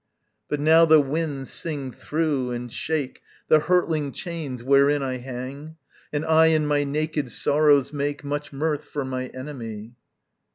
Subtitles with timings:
[0.49, 5.75] But now the winds sing through and shake The hurtling chains wherein I hang,
[6.11, 9.93] And I, in my naked sorrows, make Much mirth for my enemy.